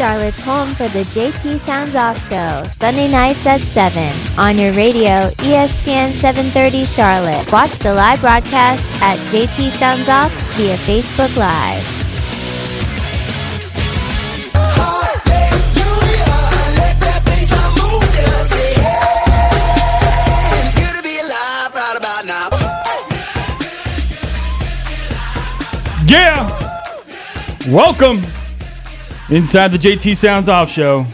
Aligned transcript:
Charlotte's 0.00 0.42
home 0.42 0.70
for 0.70 0.88
the 0.88 1.00
JT 1.00 1.60
Sounds 1.60 1.94
Off 1.94 2.16
Show, 2.30 2.64
Sunday 2.64 3.06
nights 3.06 3.44
at 3.44 3.62
7 3.62 4.02
on 4.38 4.58
your 4.58 4.72
radio, 4.72 5.20
ESPN 5.44 6.14
730 6.14 6.86
Charlotte. 6.86 7.52
Watch 7.52 7.78
the 7.80 7.92
live 7.92 8.18
broadcast 8.22 8.88
at 9.02 9.18
JT 9.28 9.70
Sounds 9.72 10.08
Off 10.08 10.32
via 10.56 10.72
Facebook 10.88 11.36
Live. 11.36 11.84
Yeah! 26.08 26.48
Welcome 27.68 28.24
inside 29.30 29.68
the 29.68 29.78
JT 29.78 30.16
Sounds 30.16 30.48
Off 30.48 30.70
Show. 30.70 31.06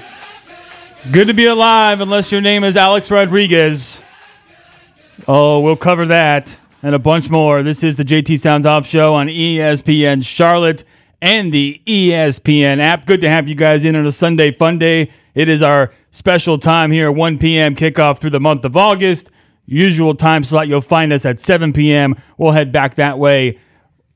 Good 1.12 1.28
to 1.28 1.34
be 1.34 1.44
alive, 1.44 2.00
unless 2.00 2.32
your 2.32 2.40
name 2.40 2.64
is 2.64 2.74
Alex 2.74 3.10
Rodriguez. 3.10 4.02
Oh, 5.28 5.60
we'll 5.60 5.76
cover 5.76 6.06
that 6.06 6.58
and 6.82 6.94
a 6.94 6.98
bunch 6.98 7.28
more. 7.28 7.62
This 7.62 7.84
is 7.84 7.98
the 7.98 8.04
JT 8.04 8.40
Sounds 8.40 8.64
Off 8.64 8.86
Show 8.86 9.14
on 9.14 9.26
ESPN 9.26 10.24
Charlotte 10.24 10.82
and 11.20 11.52
the 11.52 11.82
ESPN 11.86 12.80
app. 12.80 13.04
Good 13.04 13.20
to 13.20 13.28
have 13.28 13.48
you 13.48 13.54
guys 13.54 13.84
in 13.84 13.94
on 13.94 14.06
a 14.06 14.12
Sunday 14.12 14.50
fun 14.50 14.78
day. 14.78 15.10
It 15.34 15.50
is 15.50 15.60
our 15.60 15.92
special 16.10 16.58
time 16.58 16.92
here, 16.92 17.12
1 17.12 17.38
p.m. 17.38 17.76
kickoff 17.76 18.18
through 18.18 18.30
the 18.30 18.40
month 18.40 18.64
of 18.64 18.78
August. 18.78 19.30
Usual 19.66 20.14
time 20.14 20.42
slot, 20.42 20.68
you'll 20.68 20.80
find 20.80 21.12
us 21.12 21.26
at 21.26 21.38
7 21.38 21.74
p.m. 21.74 22.14
We'll 22.38 22.52
head 22.52 22.72
back 22.72 22.94
that 22.94 23.18
way 23.18 23.58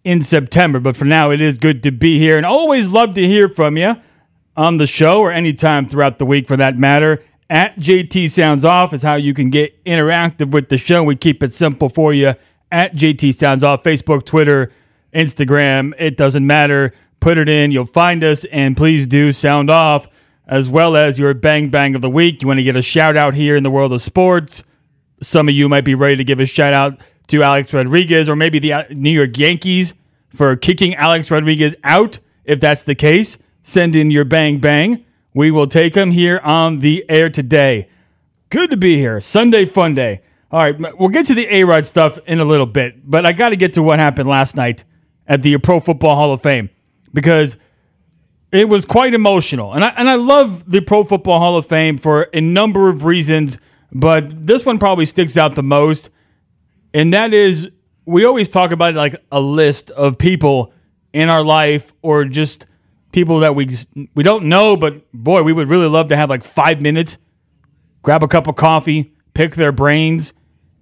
in 0.05 0.23
September. 0.23 0.81
But 0.81 0.97
for 0.97 1.05
now, 1.05 1.31
it 1.31 1.41
is 1.41 1.59
good 1.59 1.83
to 1.83 1.91
be 1.91 2.19
here 2.19 2.37
and 2.37 2.47
always 2.47 2.89
love 2.89 3.15
to 3.15 3.27
hear 3.27 3.49
from 3.49 3.77
you 3.77 3.97
on 4.57 4.77
the 4.77 4.87
show 4.87 5.21
or 5.21 5.31
anytime 5.31 5.87
throughout 5.87 6.19
the 6.19 6.27
week 6.27 6.49
for 6.49 6.57
that 6.57 6.77
matter. 6.77 7.23
At 7.49 7.77
JT 7.77 8.31
Sounds 8.31 8.65
Off 8.65 8.93
is 8.93 9.03
how 9.03 9.17
you 9.17 9.35
can 9.35 9.51
get 9.51 9.85
interactive 9.85 10.53
with 10.53 10.69
the 10.69 10.79
show. 10.79 11.03
We 11.03 11.17
keep 11.17 11.43
it 11.43 11.53
simple 11.53 11.89
for 11.89 12.13
you 12.13 12.35
at 12.71 12.95
JT 12.95 13.35
Sounds 13.35 13.65
Off, 13.65 13.83
Facebook, 13.83 14.25
Twitter, 14.25 14.71
Instagram. 15.13 15.93
It 15.99 16.17
doesn't 16.17 16.47
matter. 16.47 16.93
Put 17.19 17.39
it 17.39 17.49
in. 17.49 17.73
You'll 17.73 17.87
find 17.87 18.23
us. 18.23 18.45
And 18.47 18.77
please 18.77 19.07
do 19.07 19.33
sound 19.33 19.69
off 19.69 20.09
as 20.47 20.69
well 20.69 20.97
as 20.97 21.19
your 21.19 21.35
bang 21.35 21.69
bang 21.69 21.95
of 21.95 22.03
the 22.03 22.11
week. 22.11 22.43
You 22.43 22.49
want 22.49 22.59
to 22.59 22.65
get 22.65 22.77
a 22.77 22.83
shout 22.83 23.17
out 23.17 23.35
here 23.35 23.57
in 23.57 23.63
the 23.63 23.71
world 23.71 23.93
of 23.93 24.01
sports. 24.01 24.63
Some 25.23 25.49
of 25.49 25.55
you 25.55 25.69
might 25.69 25.85
be 25.85 25.95
ready 25.95 26.17
to 26.17 26.25
give 26.25 26.41
a 26.41 26.47
shout 26.47 26.73
out 26.73 27.01
to 27.31 27.43
Alex 27.43 27.73
Rodriguez 27.73 28.29
or 28.29 28.37
maybe 28.37 28.59
the 28.59 28.73
uh, 28.73 28.85
New 28.91 29.11
York 29.11 29.37
Yankees 29.37 29.95
for 30.35 30.57
kicking 30.57 30.95
Alex 30.95 31.31
Rodriguez 31.31 31.75
out. 31.85 32.19
If 32.45 32.61
that's 32.61 32.85
the 32.85 32.95
case, 32.95 33.39
send 33.63 33.97
in 33.97 34.11
your 34.11 34.25
bang 34.25 34.59
bang. 34.59 35.05
We 35.35 35.51
will 35.51 35.67
take 35.67 35.95
them 35.95 36.11
here 36.11 36.41
on 36.43 36.81
the 36.81 37.05
air 37.09 37.31
today. 37.31 37.89
Good 38.49 38.71
to 38.71 38.77
be 38.77 38.97
here. 38.97 39.21
Sunday 39.21 39.65
fun 39.65 39.95
day. 39.95 40.23
All 40.53 40.61
right, 40.61 40.99
we'll 40.99 41.11
get 41.11 41.27
to 41.27 41.35
the 41.35 41.47
A 41.55 41.63
Rod 41.63 41.87
stuff 41.87 42.19
in 42.27 42.41
a 42.41 42.45
little 42.45 42.67
bit, 42.67 43.09
but 43.09 43.25
I 43.25 43.33
got 43.33 43.51
to 43.51 43.57
get 43.57 43.75
to 43.75 43.83
what 43.85 44.01
happened 44.01 44.29
last 44.29 44.57
night 44.57 44.83
at 45.29 45.43
the 45.43 45.57
Pro 45.59 45.79
Football 45.79 46.17
Hall 46.17 46.33
of 46.33 46.43
Fame 46.43 46.71
because 47.15 47.57
it 48.51 48.69
was 48.69 48.85
quite 48.85 49.15
emotional. 49.15 49.73
And 49.73 49.85
I, 49.85 49.91
and 49.91 50.09
I 50.09 50.17
love 50.17 50.69
the 50.69 50.81
Pro 50.81 51.05
Football 51.05 51.39
Hall 51.39 51.57
of 51.57 51.67
Fame 51.67 51.99
for 51.99 52.29
a 52.35 52.41
number 52.41 52.89
of 52.89 53.05
reasons, 53.05 53.59
but 53.93 54.45
this 54.45 54.67
one 54.67 54.81
probably 54.81 55.07
sticks 55.07 55.37
out 55.37 55.55
the 55.55 55.63
most. 55.63 56.11
And 56.93 57.15
that 57.15 57.33
is, 57.33 57.69
we 58.05 58.25
always 58.25 58.49
talk 58.49 58.73
about 58.73 58.95
like 58.95 59.17
a 59.31 59.41
list 59.41 59.91
of 59.91 60.19
people 60.19 60.73
in 61.13 61.29
our 61.29 61.43
life 61.43 61.93
or 62.03 62.25
just 62.25 62.67
people 63.13 63.41
that 63.41 63.55
we 63.55 63.69
we 64.15 64.23
don't 64.23 64.45
know, 64.45 64.77
but 64.77 65.11
boy, 65.13 65.43
we 65.43 65.53
would 65.53 65.69
really 65.69 65.89
love 65.89 66.09
to 66.09 66.17
have 66.17 66.31
like 66.31 66.45
five 66.45 66.81
minutes, 66.81 67.19
grab 68.03 68.23
a 68.23 68.29
cup 68.29 68.47
of 68.47 68.57
coffee, 68.57 69.13
pick 69.35 69.55
their 69.55 69.73
brains, 69.73 70.33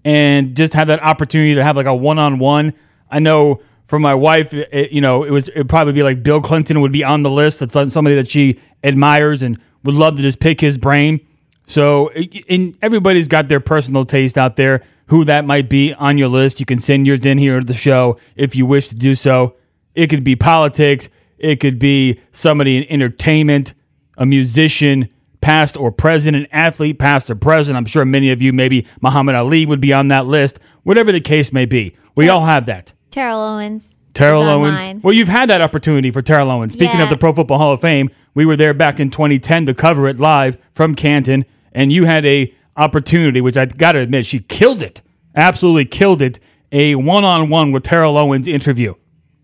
and 0.04 0.56
just 0.56 0.74
have 0.74 0.88
that 0.88 1.02
opportunity 1.02 1.54
to 1.54 1.64
have 1.64 1.76
like 1.76 1.86
a 1.86 1.94
one 1.94 2.18
on 2.18 2.38
one. 2.38 2.74
I 3.10 3.18
know 3.18 3.62
for 3.86 3.98
my 3.98 4.14
wife, 4.14 4.52
it, 4.52 4.92
you 4.92 5.00
know, 5.00 5.24
it 5.24 5.30
was 5.30 5.48
it'd 5.48 5.68
probably 5.68 5.94
be 5.94 6.02
like 6.02 6.22
Bill 6.22 6.40
Clinton 6.40 6.80
would 6.82 6.92
be 6.92 7.04
on 7.04 7.22
the 7.22 7.30
list. 7.30 7.60
That's 7.60 7.92
somebody 7.92 8.16
that 8.16 8.28
she 8.28 8.60
admires 8.84 9.42
and 9.42 9.58
would 9.84 9.94
love 9.94 10.16
to 10.16 10.22
just 10.22 10.40
pick 10.40 10.60
his 10.60 10.76
brain. 10.78 11.26
So, 11.66 12.10
and 12.48 12.76
everybody's 12.80 13.28
got 13.28 13.48
their 13.48 13.60
personal 13.60 14.04
taste 14.04 14.38
out 14.38 14.56
there. 14.56 14.82
Who 15.08 15.24
that 15.24 15.44
might 15.44 15.68
be 15.68 15.92
on 15.94 16.18
your 16.18 16.28
list, 16.28 16.60
you 16.60 16.66
can 16.66 16.78
send 16.78 17.06
yours 17.06 17.24
in 17.24 17.38
here 17.38 17.60
to 17.60 17.66
the 17.66 17.74
show 17.74 18.18
if 18.36 18.54
you 18.54 18.66
wish 18.66 18.88
to 18.88 18.94
do 18.94 19.14
so. 19.14 19.56
It 19.94 20.08
could 20.08 20.22
be 20.24 20.36
politics. 20.36 21.08
It 21.38 21.56
could 21.60 21.78
be 21.78 22.20
somebody 22.32 22.76
in 22.76 22.84
entertainment, 22.90 23.74
a 24.16 24.26
musician, 24.26 25.08
past 25.40 25.76
or 25.76 25.90
present, 25.92 26.36
an 26.36 26.46
athlete, 26.52 26.98
past 26.98 27.30
or 27.30 27.34
present. 27.36 27.76
I'm 27.76 27.86
sure 27.86 28.04
many 28.04 28.30
of 28.30 28.42
you, 28.42 28.52
maybe 28.52 28.86
Muhammad 29.00 29.34
Ali 29.34 29.64
would 29.66 29.80
be 29.80 29.92
on 29.92 30.08
that 30.08 30.26
list. 30.26 30.58
Whatever 30.82 31.12
the 31.12 31.20
case 31.20 31.52
may 31.52 31.64
be, 31.64 31.96
we 32.16 32.28
all 32.28 32.44
have 32.44 32.66
that. 32.66 32.92
Terrell 33.10 33.40
Owens. 33.40 33.98
Terrell 34.14 34.42
Owens. 34.42 34.74
mine. 34.78 35.00
Well, 35.02 35.14
you've 35.14 35.28
had 35.28 35.48
that 35.48 35.62
opportunity 35.62 36.10
for 36.10 36.22
Terrell 36.22 36.50
Owens. 36.50 36.72
Speaking 36.72 36.98
Yeah. 36.98 37.04
of 37.04 37.10
the 37.10 37.16
Pro 37.16 37.32
Football 37.32 37.58
Hall 37.58 37.72
of 37.72 37.80
Fame, 37.80 38.10
we 38.34 38.44
were 38.44 38.56
there 38.56 38.74
back 38.74 38.98
in 38.98 39.10
2010 39.10 39.64
to 39.66 39.74
cover 39.74 40.08
it 40.08 40.18
live 40.18 40.58
from 40.74 40.94
Canton, 40.94 41.44
and 41.72 41.92
you 41.92 42.04
had 42.04 42.26
a 42.26 42.52
opportunity, 42.78 43.40
which 43.42 43.56
I 43.56 43.66
got 43.66 43.92
to 43.92 43.98
admit, 43.98 44.24
she 44.24 44.38
killed 44.38 44.80
it, 44.80 45.02
absolutely 45.34 45.84
killed 45.84 46.22
it. 46.22 46.40
A 46.70 46.94
one-on-one 46.96 47.72
with 47.72 47.82
Terrell 47.82 48.18
Owens 48.18 48.46
interview. 48.46 48.94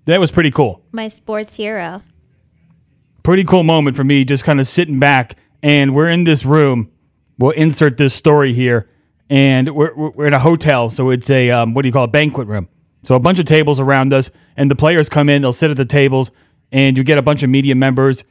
That 0.05 0.21
was 0.21 0.31
pretty 0.31 0.51
cool. 0.51 0.85
My 0.93 1.09
sports 1.09 1.57
hero. 1.57 2.03
Pretty 3.23 3.45
cool 3.45 3.63
moment 3.63 3.97
for 3.97 4.05
me, 4.05 4.27
just 4.27 4.45
kind 4.45 4.61
of 4.61 4.67
sitting 4.67 4.99
back, 4.99 5.37
and 5.63 5.95
we're 5.95 6.11
in 6.11 6.25
this 6.25 6.45
room. 6.45 6.91
We'll 7.39 7.53
insert 7.53 7.97
this 7.97 8.13
story 8.13 8.53
here, 8.53 8.91
and 9.31 9.75
we're, 9.75 9.95
we're 9.95 10.11
we're 10.11 10.27
in 10.27 10.35
a 10.35 10.39
hotel, 10.39 10.91
so 10.91 11.09
it's 11.09 11.31
a 11.31 11.51
um, 11.51 11.73
what 11.73 11.81
do 11.81 11.89
you 11.89 11.93
call 11.95 12.05
it, 12.05 12.13
banquet 12.13 12.47
room. 12.47 12.69
So 13.05 13.15
a 13.15 13.21
bunch 13.21 13.39
of 13.39 13.47
tables 13.47 13.81
around 13.81 14.13
us, 14.13 14.31
and 14.55 14.71
the 14.71 14.77
players 14.77 15.09
come 15.09 15.31
in. 15.31 15.41
They'll 15.41 15.55
sit 15.55 15.71
at 15.71 15.79
the 15.79 15.87
tables, 15.87 16.31
and 16.71 16.99
you 16.99 17.05
get 17.05 17.17
a 17.17 17.23
bunch 17.23 17.43
of 17.43 17.49
media 17.49 17.75
members. 17.75 18.23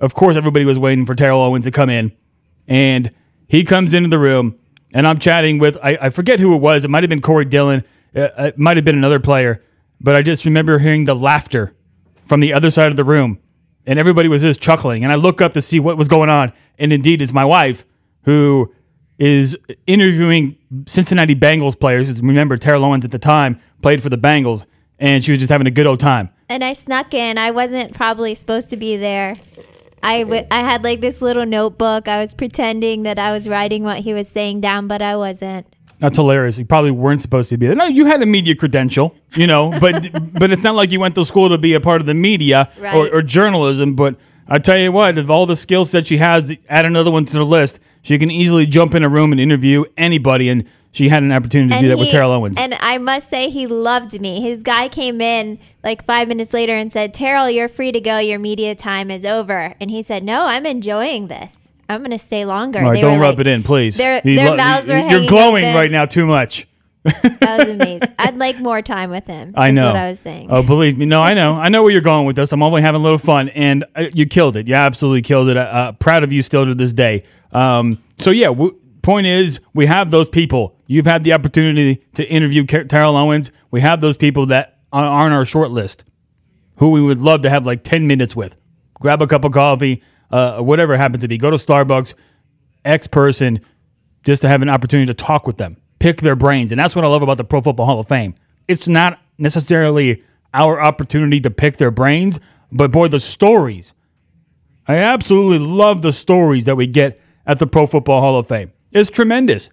Of 0.00 0.14
course, 0.14 0.36
everybody 0.36 0.64
was 0.64 0.78
waiting 0.78 1.04
for 1.04 1.14
Terrell 1.14 1.42
Owens 1.42 1.66
to 1.66 1.70
come 1.70 1.90
in, 1.90 2.12
and 2.66 3.12
he 3.50 3.64
comes 3.64 3.92
into 3.94 4.08
the 4.08 4.18
room, 4.18 4.54
and 4.94 5.06
I'm 5.06 5.18
chatting 5.18 5.58
with 5.58 5.76
I, 5.82 5.98
I 6.00 6.10
forget 6.10 6.38
who 6.38 6.54
it 6.54 6.58
was. 6.58 6.84
It 6.84 6.90
might 6.90 7.02
have 7.02 7.10
been 7.10 7.20
Corey 7.20 7.44
Dillon. 7.44 7.84
Uh, 8.14 8.28
It 8.38 8.58
might 8.58 8.76
have 8.76 8.84
been 8.84 8.96
another 8.96 9.18
player, 9.18 9.60
but 10.00 10.14
I 10.14 10.22
just 10.22 10.44
remember 10.44 10.78
hearing 10.78 11.04
the 11.04 11.14
laughter 11.14 11.74
from 12.22 12.38
the 12.40 12.52
other 12.52 12.70
side 12.70 12.88
of 12.92 12.96
the 12.96 13.02
room, 13.04 13.40
and 13.86 13.98
everybody 13.98 14.28
was 14.28 14.42
just 14.42 14.60
chuckling. 14.60 15.02
And 15.02 15.12
I 15.12 15.16
look 15.16 15.40
up 15.40 15.52
to 15.54 15.62
see 15.62 15.80
what 15.80 15.98
was 15.98 16.06
going 16.06 16.30
on, 16.30 16.52
and 16.78 16.92
indeed, 16.92 17.20
it's 17.22 17.32
my 17.32 17.44
wife 17.44 17.84
who 18.22 18.72
is 19.18 19.56
interviewing 19.86 20.56
Cincinnati 20.86 21.34
Bengals 21.34 21.78
players. 21.78 22.22
Remember, 22.22 22.56
Terrell 22.56 22.84
Owens 22.84 23.04
at 23.04 23.10
the 23.10 23.18
time 23.18 23.60
played 23.82 24.00
for 24.00 24.10
the 24.10 24.16
Bengals, 24.16 24.64
and 25.00 25.24
she 25.24 25.32
was 25.32 25.40
just 25.40 25.50
having 25.50 25.66
a 25.66 25.72
good 25.72 25.86
old 25.86 25.98
time. 25.98 26.30
And 26.48 26.62
I 26.62 26.72
snuck 26.72 27.14
in. 27.14 27.36
I 27.36 27.50
wasn't 27.50 27.94
probably 27.94 28.34
supposed 28.34 28.70
to 28.70 28.76
be 28.76 28.96
there. 28.96 29.36
I, 30.02 30.22
w- 30.22 30.46
I 30.50 30.60
had 30.60 30.82
like 30.84 31.00
this 31.00 31.20
little 31.20 31.44
notebook. 31.46 32.08
I 32.08 32.20
was 32.20 32.34
pretending 32.34 33.02
that 33.04 33.18
I 33.18 33.32
was 33.32 33.48
writing 33.48 33.82
what 33.84 33.98
he 34.00 34.14
was 34.14 34.28
saying 34.28 34.60
down, 34.60 34.88
but 34.88 35.02
I 35.02 35.16
wasn't. 35.16 35.66
That's 35.98 36.16
hilarious. 36.16 36.56
You 36.56 36.64
probably 36.64 36.90
weren't 36.92 37.20
supposed 37.20 37.50
to 37.50 37.58
be 37.58 37.66
there. 37.66 37.74
No, 37.76 37.84
you 37.84 38.06
had 38.06 38.22
a 38.22 38.26
media 38.26 38.54
credential, 38.54 39.14
you 39.34 39.46
know, 39.46 39.70
but 39.80 40.10
but 40.32 40.50
it's 40.50 40.62
not 40.62 40.74
like 40.74 40.90
you 40.90 41.00
went 41.00 41.14
to 41.16 41.24
school 41.24 41.50
to 41.50 41.58
be 41.58 41.74
a 41.74 41.80
part 41.80 42.00
of 42.00 42.06
the 42.06 42.14
media 42.14 42.70
or, 42.78 42.82
Right. 42.82 43.12
or 43.12 43.20
journalism. 43.22 43.94
But 43.94 44.16
I 44.48 44.58
tell 44.58 44.78
you 44.78 44.90
what, 44.92 45.18
of 45.18 45.30
all 45.30 45.44
the 45.46 45.56
skill 45.56 45.84
sets 45.84 46.08
she 46.08 46.16
has, 46.16 46.52
add 46.68 46.86
another 46.86 47.10
one 47.10 47.26
to 47.26 47.32
the 47.34 47.44
list. 47.44 47.78
She 48.02 48.16
can 48.18 48.30
easily 48.30 48.64
jump 48.64 48.94
in 48.94 49.02
a 49.02 49.08
room 49.10 49.30
and 49.32 49.40
interview 49.40 49.84
anybody, 49.98 50.48
and 50.48 50.64
she 50.92 51.08
had 51.08 51.22
an 51.22 51.30
opportunity 51.32 51.74
to 51.74 51.80
do 51.80 51.88
that 51.88 51.98
with 51.98 52.10
Terrell 52.10 52.32
Owens. 52.32 52.58
And 52.58 52.74
I 52.74 52.98
must 52.98 53.30
say, 53.30 53.48
he 53.48 53.66
loved 53.66 54.20
me. 54.20 54.40
His 54.40 54.62
guy 54.62 54.88
came 54.88 55.20
in 55.20 55.58
like 55.84 56.04
five 56.04 56.26
minutes 56.28 56.52
later 56.52 56.74
and 56.76 56.92
said, 56.92 57.14
Terrell, 57.14 57.48
you're 57.48 57.68
free 57.68 57.92
to 57.92 58.00
go. 58.00 58.18
Your 58.18 58.38
media 58.38 58.74
time 58.74 59.10
is 59.10 59.24
over. 59.24 59.74
And 59.80 59.90
he 59.90 60.02
said, 60.02 60.22
No, 60.24 60.46
I'm 60.46 60.66
enjoying 60.66 61.28
this. 61.28 61.68
I'm 61.88 62.00
going 62.00 62.10
to 62.12 62.18
stay 62.18 62.44
longer. 62.44 62.80
Right, 62.80 63.00
don't 63.00 63.18
rub 63.20 63.34
like- 63.38 63.40
it 63.40 63.46
in, 63.48 63.62
please. 63.62 63.96
their- 63.96 64.20
their 64.20 64.56
mouths 64.56 64.88
were 64.88 64.98
You're 64.98 65.26
glowing 65.26 65.64
open. 65.64 65.74
right 65.76 65.90
now 65.90 66.06
too 66.06 66.26
much. 66.26 66.66
That 67.04 67.58
was 67.60 67.68
amazing. 67.68 68.08
I'd 68.18 68.36
like 68.36 68.58
more 68.60 68.82
time 68.82 69.10
with 69.10 69.26
him. 69.26 69.54
I 69.56 69.70
know. 69.70 69.86
what 69.86 69.96
I 69.96 70.10
was 70.10 70.20
saying. 70.20 70.48
Oh, 70.50 70.62
believe 70.62 70.98
me. 70.98 71.06
No, 71.06 71.22
I 71.22 71.32
know. 71.32 71.54
I 71.54 71.70
know 71.70 71.82
where 71.82 71.90
you're 71.90 72.02
going 72.02 72.26
with 72.26 72.36
this. 72.36 72.52
I'm 72.52 72.62
only 72.62 72.82
having 72.82 73.00
a 73.00 73.02
little 73.02 73.16
fun, 73.18 73.48
and 73.50 73.84
uh, 73.96 74.08
you 74.12 74.26
killed 74.26 74.56
it. 74.56 74.68
You 74.68 74.74
absolutely 74.74 75.22
killed 75.22 75.48
it. 75.48 75.56
Uh, 75.56 75.60
uh, 75.60 75.92
proud 75.92 76.22
of 76.24 76.30
you 76.32 76.42
still 76.42 76.66
to 76.66 76.74
this 76.74 76.92
day. 76.92 77.24
Um, 77.52 78.02
so 78.18 78.30
yeah, 78.30 78.48
w- 78.48 78.78
point 79.00 79.26
is, 79.26 79.60
we 79.72 79.86
have 79.86 80.10
those 80.10 80.28
people. 80.28 80.76
You've 80.90 81.06
had 81.06 81.22
the 81.22 81.32
opportunity 81.34 82.04
to 82.14 82.28
interview 82.28 82.64
Terrell 82.64 83.16
Owens. 83.16 83.52
We 83.70 83.80
have 83.80 84.00
those 84.00 84.16
people 84.16 84.46
that 84.46 84.80
are 84.92 85.04
are 85.04 85.24
on 85.24 85.30
our 85.30 85.44
short 85.44 85.70
list, 85.70 86.04
who 86.78 86.90
we 86.90 87.00
would 87.00 87.20
love 87.20 87.42
to 87.42 87.50
have 87.50 87.64
like 87.64 87.84
10 87.84 88.08
minutes 88.08 88.34
with. 88.34 88.56
Grab 88.94 89.22
a 89.22 89.28
cup 89.28 89.44
of 89.44 89.52
coffee, 89.52 90.02
uh, 90.32 90.60
whatever 90.60 90.94
it 90.94 90.96
happens 90.96 91.22
to 91.22 91.28
be. 91.28 91.38
Go 91.38 91.48
to 91.48 91.58
Starbucks, 91.58 92.14
X 92.84 93.06
person, 93.06 93.60
just 94.24 94.42
to 94.42 94.48
have 94.48 94.62
an 94.62 94.68
opportunity 94.68 95.06
to 95.06 95.14
talk 95.14 95.46
with 95.46 95.58
them, 95.58 95.76
pick 96.00 96.22
their 96.22 96.34
brains. 96.34 96.72
And 96.72 96.80
that's 96.80 96.96
what 96.96 97.04
I 97.04 97.08
love 97.08 97.22
about 97.22 97.36
the 97.36 97.44
Pro 97.44 97.60
Football 97.60 97.86
Hall 97.86 98.00
of 98.00 98.08
Fame. 98.08 98.34
It's 98.66 98.88
not 98.88 99.20
necessarily 99.38 100.24
our 100.52 100.80
opportunity 100.80 101.38
to 101.42 101.52
pick 101.52 101.76
their 101.76 101.92
brains, 101.92 102.40
but 102.72 102.90
boy, 102.90 103.06
the 103.06 103.20
stories 103.20 103.92
I 104.88 104.96
absolutely 104.96 105.60
love 105.60 106.02
the 106.02 106.12
stories 106.12 106.64
that 106.64 106.74
we 106.74 106.88
get 106.88 107.20
at 107.46 107.60
the 107.60 107.68
Pro 107.68 107.86
Football 107.86 108.22
Hall 108.22 108.40
of 108.40 108.48
Fame. 108.48 108.72
It's 108.90 109.08
tremendous. 109.08 109.70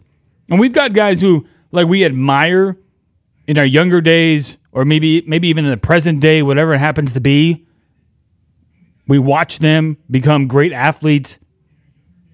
And 0.49 0.59
we've 0.59 0.73
got 0.73 0.94
guys 0.94 1.21
who 1.21 1.47
like 1.71 1.88
we 1.88 2.05
admire 2.05 2.77
in 3.47 3.57
our 3.57 3.65
younger 3.65 4.01
days 4.01 4.57
or 4.71 4.85
maybe 4.85 5.23
maybe 5.27 5.47
even 5.47 5.65
in 5.65 5.71
the 5.71 5.77
present 5.77 6.19
day, 6.19 6.41
whatever 6.41 6.73
it 6.73 6.79
happens 6.79 7.13
to 7.13 7.21
be. 7.21 7.65
We 9.07 9.19
watch 9.19 9.59
them 9.59 9.97
become 10.11 10.47
great 10.47 10.73
athletes. 10.73 11.39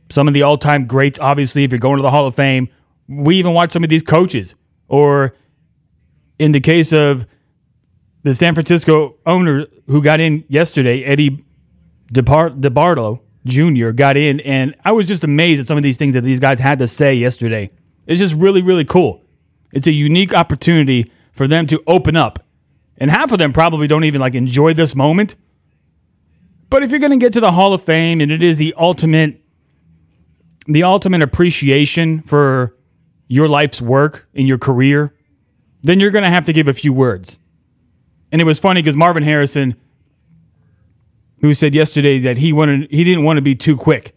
Some 0.09 0.27
of 0.27 0.33
the 0.33 0.41
all-time 0.43 0.85
greats, 0.85 1.19
obviously, 1.19 1.63
if 1.63 1.71
you're 1.71 1.79
going 1.79 1.97
to 1.97 2.03
the 2.03 2.11
Hall 2.11 2.27
of 2.27 2.35
Fame. 2.35 2.67
We 3.07 3.37
even 3.37 3.53
watch 3.53 3.71
some 3.71 3.83
of 3.83 3.89
these 3.89 4.03
coaches. 4.03 4.55
Or 4.87 5.35
in 6.39 6.51
the 6.51 6.59
case 6.59 6.91
of 6.91 7.27
the 8.23 8.33
San 8.33 8.53
Francisco 8.53 9.17
owner 9.25 9.65
who 9.87 10.01
got 10.01 10.19
in 10.19 10.45
yesterday, 10.47 11.03
Eddie 11.03 11.43
DeBartolo 12.11 13.19
Jr. 13.45 13.89
got 13.91 14.17
in, 14.17 14.39
and 14.41 14.75
I 14.85 14.91
was 14.91 15.07
just 15.07 15.23
amazed 15.23 15.61
at 15.61 15.67
some 15.67 15.77
of 15.77 15.83
these 15.83 15.97
things 15.97 16.13
that 16.13 16.21
these 16.21 16.39
guys 16.39 16.59
had 16.59 16.79
to 16.79 16.87
say 16.87 17.13
yesterday. 17.13 17.71
It's 18.05 18.19
just 18.19 18.35
really, 18.35 18.61
really 18.61 18.85
cool. 18.85 19.21
It's 19.71 19.87
a 19.87 19.91
unique 19.91 20.33
opportunity 20.33 21.11
for 21.31 21.47
them 21.47 21.67
to 21.67 21.83
open 21.87 22.15
up. 22.15 22.45
And 22.97 23.09
half 23.09 23.31
of 23.31 23.39
them 23.39 23.53
probably 23.53 23.87
don't 23.87 24.03
even 24.03 24.21
like 24.21 24.35
enjoy 24.35 24.73
this 24.73 24.95
moment. 24.95 25.35
But 26.69 26.83
if 26.83 26.91
you're 26.91 26.99
going 26.99 27.11
to 27.11 27.17
get 27.17 27.33
to 27.33 27.39
the 27.39 27.51
Hall 27.51 27.73
of 27.73 27.83
Fame 27.83 28.21
and 28.21 28.31
it 28.31 28.43
is 28.43 28.57
the 28.57 28.73
ultimate 28.77 29.39
the 30.65 30.83
ultimate 30.83 31.21
appreciation 31.21 32.21
for 32.21 32.73
your 33.27 33.49
life's 33.49 33.81
work 33.81 34.29
in 34.33 34.47
your 34.47 34.57
career, 34.57 35.13
then 35.81 35.99
you're 35.99 36.09
going 36.09 36.23
to 36.23 36.29
have 36.29 36.45
to 36.45 36.53
give 36.53 36.69
a 36.69 36.73
few 36.73 36.93
words. 36.93 37.37
And 38.31 38.41
it 38.41 38.45
was 38.45 38.59
funny 38.59 38.81
because 38.81 38.95
Marvin 38.95 39.23
Harrison 39.23 39.75
who 41.43 41.53
said 41.53 41.75
yesterday 41.75 42.19
that 42.19 42.37
he 42.37 42.53
wanted 42.53 42.89
he 42.89 43.03
didn't 43.03 43.25
want 43.25 43.37
to 43.37 43.41
be 43.41 43.53
too 43.53 43.75
quick. 43.75 44.15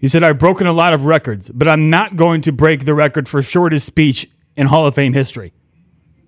He 0.00 0.08
said, 0.08 0.24
I've 0.24 0.38
broken 0.38 0.66
a 0.66 0.72
lot 0.72 0.94
of 0.94 1.04
records, 1.04 1.50
but 1.50 1.68
I'm 1.68 1.90
not 1.90 2.16
going 2.16 2.40
to 2.42 2.52
break 2.52 2.86
the 2.86 2.94
record 2.94 3.28
for 3.28 3.42
shortest 3.42 3.86
speech 3.86 4.28
in 4.56 4.66
Hall 4.66 4.86
of 4.86 4.94
Fame 4.94 5.12
history. 5.12 5.52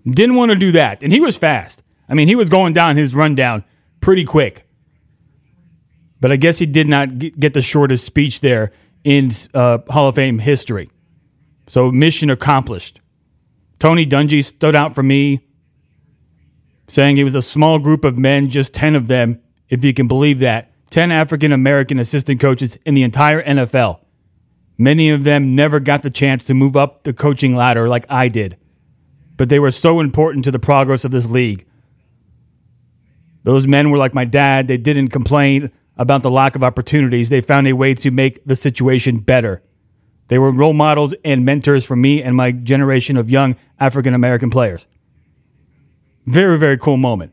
Didn't 0.05 0.37
want 0.37 0.51
to 0.51 0.57
do 0.57 0.73
that. 0.73 1.03
And 1.03 1.11
he 1.11 1.21
was 1.21 1.39
fast. 1.39 1.83
I 2.09 2.15
mean, 2.15 2.29
he 2.29 2.35
was 2.35 2.51
going 2.51 2.75
down 2.75 2.97
his 2.97 3.15
rundown 3.15 3.65
pretty 4.01 4.25
quick. 4.25 4.67
But 6.21 6.33
I 6.33 6.37
guess 6.37 6.59
he 6.59 6.67
did 6.67 6.87
not 6.87 7.19
get 7.19 7.55
the 7.55 7.63
shortest 7.63 8.05
speech 8.05 8.41
there 8.41 8.73
in 9.05 9.31
uh, 9.55 9.79
Hall 9.89 10.09
of 10.09 10.17
Fame 10.17 10.39
history. 10.39 10.91
So, 11.67 11.91
mission 11.91 12.29
accomplished. 12.29 13.01
Tony 13.79 14.05
Dungy 14.07 14.45
stood 14.45 14.75
out 14.75 14.95
for 14.95 15.03
me, 15.03 15.47
saying 16.89 17.17
it 17.17 17.25
was 17.25 17.35
a 17.35 17.43
small 17.43 17.79
group 17.79 18.05
of 18.05 18.19
men, 18.19 18.49
just 18.49 18.75
10 18.75 18.95
of 18.95 19.09
them, 19.09 19.41
if 19.69 19.83
you 19.83 19.95
can 19.95 20.07
believe 20.07 20.41
that, 20.41 20.72
10 20.93 21.11
African 21.11 21.53
American 21.53 21.99
assistant 21.99 22.39
coaches 22.39 22.77
in 22.85 22.93
the 22.93 23.03
entire 23.03 23.43
NFL. 23.43 24.01
Many 24.77 25.09
of 25.09 25.25
them 25.25 25.55
never 25.55 25.81
got 25.81 26.03
the 26.03 26.11
chance 26.11 26.45
to 26.45 26.55
move 26.55 26.77
up 26.77 27.05
the 27.05 27.15
coaching 27.15 27.57
ladder 27.57 27.89
like 27.89 28.05
I 28.11 28.29
did, 28.29 28.59
but 29.39 29.49
they 29.49 29.59
were 29.59 29.71
so 29.71 30.01
important 30.01 30.45
to 30.45 30.51
the 30.51 30.59
progress 30.59 31.07
of 31.07 31.11
this 31.11 31.31
league. 31.31 31.67
Those 33.45 33.67
men 33.67 33.91
were 33.91 33.97
like 33.97 34.13
my 34.13 34.27
dad. 34.27 34.69
They 34.69 34.77
didn't 34.77 35.09
complain 35.09 35.73
about 35.97 36.23
the 36.23 36.31
lack 36.31 36.57
of 36.57 36.63
opportunities. 36.63 37.31
They 37.31 37.41
found 37.41 37.67
a 37.67 37.73
way 37.73 37.95
to 37.95 38.11
make 38.11 38.45
the 38.45 38.55
situation 38.55 39.17
better. 39.17 39.63
They 40.29 40.39
were 40.39 40.53
role 40.53 40.75
models 40.75 41.15
and 41.25 41.43
mentors 41.43 41.87
for 41.87 41.97
me 41.97 42.23
and 42.23 42.37
my 42.37 42.53
generation 42.53 43.17
of 43.17 43.31
young 43.31 43.57
African 43.81 44.13
American 44.13 44.51
players. 44.51 44.87
Very, 46.27 46.59
very 46.59 46.77
cool 46.77 46.99
moment. 46.99 47.33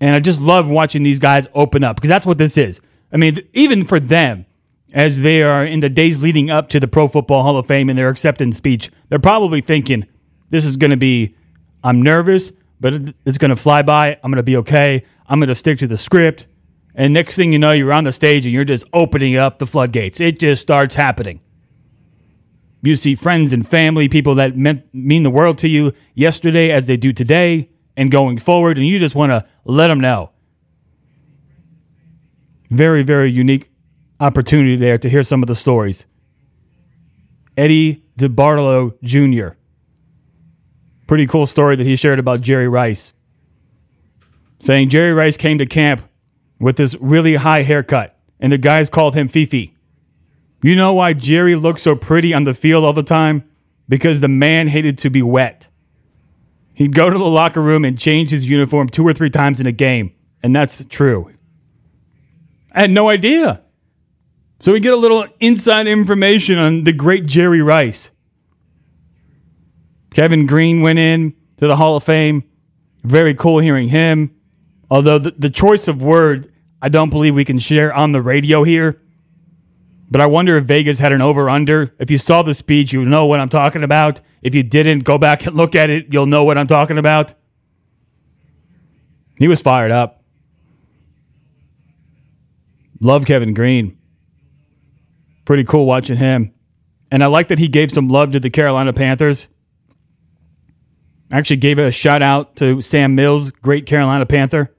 And 0.00 0.14
I 0.14 0.20
just 0.20 0.40
love 0.40 0.68
watching 0.68 1.02
these 1.02 1.18
guys 1.18 1.46
open 1.54 1.82
up 1.82 1.96
because 1.96 2.08
that's 2.08 2.26
what 2.26 2.38
this 2.38 2.58
is. 2.58 2.80
I 3.12 3.16
mean, 3.16 3.38
even 3.54 3.84
for 3.84 3.98
them, 3.98 4.46
as 4.92 5.22
they 5.22 5.42
are 5.42 5.64
in 5.64 5.80
the 5.80 5.88
days 5.88 6.22
leading 6.22 6.50
up 6.50 6.68
to 6.70 6.80
the 6.80 6.88
Pro 6.88 7.08
Football 7.08 7.42
Hall 7.42 7.56
of 7.58 7.66
Fame 7.66 7.88
and 7.88 7.98
their 7.98 8.08
acceptance 8.08 8.56
speech, 8.56 8.90
they're 9.08 9.18
probably 9.18 9.60
thinking, 9.60 10.06
this 10.50 10.64
is 10.64 10.76
going 10.76 10.90
to 10.90 10.96
be, 10.96 11.34
I'm 11.82 12.02
nervous, 12.02 12.52
but 12.80 13.14
it's 13.24 13.38
going 13.38 13.50
to 13.50 13.56
fly 13.56 13.82
by. 13.82 14.18
I'm 14.22 14.30
going 14.30 14.36
to 14.36 14.42
be 14.42 14.56
okay. 14.58 15.04
I'm 15.26 15.38
going 15.38 15.48
to 15.48 15.54
stick 15.54 15.78
to 15.78 15.86
the 15.86 15.96
script. 15.96 16.46
And 16.94 17.12
next 17.12 17.34
thing 17.34 17.52
you 17.52 17.58
know, 17.58 17.72
you're 17.72 17.92
on 17.92 18.04
the 18.04 18.12
stage 18.12 18.46
and 18.46 18.52
you're 18.52 18.64
just 18.64 18.84
opening 18.92 19.36
up 19.36 19.58
the 19.58 19.66
floodgates. 19.66 20.20
It 20.20 20.38
just 20.38 20.62
starts 20.62 20.94
happening. 20.94 21.40
You 22.82 22.96
see 22.96 23.14
friends 23.14 23.52
and 23.52 23.66
family, 23.66 24.08
people 24.08 24.36
that 24.36 24.56
meant, 24.56 24.86
mean 24.94 25.22
the 25.22 25.30
world 25.30 25.58
to 25.58 25.68
you 25.68 25.92
yesterday 26.14 26.70
as 26.70 26.86
they 26.86 26.96
do 26.96 27.12
today 27.12 27.70
and 27.96 28.10
going 28.10 28.38
forward, 28.38 28.78
and 28.78 28.86
you 28.86 28.98
just 28.98 29.14
want 29.14 29.30
to 29.30 29.46
let 29.64 29.88
them 29.88 30.00
know. 30.00 30.30
Very, 32.70 33.02
very 33.02 33.30
unique 33.30 33.70
opportunity 34.20 34.76
there 34.76 34.98
to 34.98 35.08
hear 35.08 35.22
some 35.22 35.42
of 35.42 35.46
the 35.46 35.54
stories. 35.54 36.04
Eddie 37.56 38.04
DeBartolo 38.18 38.94
Jr. 39.02 39.56
Pretty 41.06 41.26
cool 41.26 41.46
story 41.46 41.76
that 41.76 41.84
he 41.84 41.96
shared 41.96 42.18
about 42.18 42.40
Jerry 42.40 42.68
Rice. 42.68 43.12
Saying 44.58 44.88
Jerry 44.88 45.12
Rice 45.12 45.36
came 45.36 45.58
to 45.58 45.66
camp 45.66 46.02
with 46.58 46.76
this 46.76 46.96
really 47.00 47.36
high 47.36 47.62
haircut, 47.62 48.18
and 48.40 48.52
the 48.52 48.58
guys 48.58 48.88
called 48.88 49.14
him 49.14 49.28
Fifi. 49.28 49.76
You 50.62 50.74
know 50.74 50.94
why 50.94 51.12
Jerry 51.12 51.54
looked 51.54 51.80
so 51.80 51.94
pretty 51.94 52.34
on 52.34 52.44
the 52.44 52.54
field 52.54 52.84
all 52.84 52.92
the 52.92 53.02
time? 53.02 53.48
Because 53.88 54.20
the 54.20 54.28
man 54.28 54.68
hated 54.68 54.98
to 54.98 55.10
be 55.10 55.22
wet. 55.22 55.68
He'd 56.76 56.94
go 56.94 57.08
to 57.08 57.16
the 57.16 57.24
locker 57.24 57.62
room 57.62 57.86
and 57.86 57.98
change 57.98 58.30
his 58.30 58.50
uniform 58.50 58.90
two 58.90 59.06
or 59.06 59.14
three 59.14 59.30
times 59.30 59.60
in 59.60 59.66
a 59.66 59.72
game. 59.72 60.12
And 60.42 60.54
that's 60.54 60.84
true. 60.84 61.32
I 62.70 62.82
had 62.82 62.90
no 62.90 63.08
idea. 63.08 63.62
So 64.60 64.72
we 64.72 64.80
get 64.80 64.92
a 64.92 64.96
little 64.96 65.26
inside 65.40 65.86
information 65.86 66.58
on 66.58 66.84
the 66.84 66.92
great 66.92 67.24
Jerry 67.24 67.62
Rice. 67.62 68.10
Kevin 70.12 70.44
Greene 70.44 70.82
went 70.82 70.98
in 70.98 71.34
to 71.56 71.66
the 71.66 71.76
Hall 71.76 71.96
of 71.96 72.04
Fame. 72.04 72.44
Very 73.02 73.34
cool 73.34 73.58
hearing 73.58 73.88
him. 73.88 74.36
Although 74.90 75.18
the, 75.18 75.30
the 75.30 75.50
choice 75.50 75.88
of 75.88 76.02
word, 76.02 76.52
I 76.82 76.90
don't 76.90 77.08
believe 77.08 77.34
we 77.34 77.46
can 77.46 77.58
share 77.58 77.92
on 77.92 78.12
the 78.12 78.20
radio 78.20 78.64
here. 78.64 79.00
But 80.10 80.20
I 80.20 80.26
wonder 80.26 80.56
if 80.56 80.64
Vegas 80.64 81.00
had 81.00 81.12
an 81.12 81.20
over 81.20 81.50
under. 81.50 81.94
If 81.98 82.10
you 82.10 82.18
saw 82.18 82.42
the 82.42 82.54
speech, 82.54 82.92
you 82.92 83.04
know 83.04 83.26
what 83.26 83.40
I'm 83.40 83.48
talking 83.48 83.82
about. 83.82 84.20
If 84.40 84.54
you 84.54 84.62
didn't, 84.62 85.00
go 85.00 85.18
back 85.18 85.46
and 85.46 85.56
look 85.56 85.74
at 85.74 85.90
it. 85.90 86.12
You'll 86.12 86.26
know 86.26 86.44
what 86.44 86.56
I'm 86.56 86.68
talking 86.68 86.98
about. 86.98 87.32
He 89.38 89.48
was 89.48 89.60
fired 89.60 89.90
up. 89.90 90.22
Love 93.00 93.26
Kevin 93.26 93.52
Greene. 93.52 93.98
Pretty 95.44 95.64
cool 95.64 95.86
watching 95.86 96.16
him. 96.16 96.54
And 97.10 97.22
I 97.22 97.26
like 97.26 97.48
that 97.48 97.58
he 97.58 97.68
gave 97.68 97.90
some 97.90 98.08
love 98.08 98.32
to 98.32 98.40
the 98.40 98.50
Carolina 98.50 98.92
Panthers. 98.92 99.48
Actually, 101.30 101.56
gave 101.56 101.78
a 101.78 101.90
shout 101.90 102.22
out 102.22 102.56
to 102.56 102.80
Sam 102.80 103.14
Mills, 103.14 103.50
great 103.50 103.84
Carolina 103.86 104.26
Panther. 104.26 104.74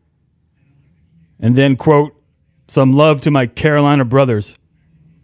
And 1.39 1.55
then, 1.55 1.75
quote, 1.75 2.13
some 2.67 2.93
love 2.93 3.21
to 3.21 3.31
my 3.31 3.47
Carolina 3.47 4.05
brothers. 4.05 4.57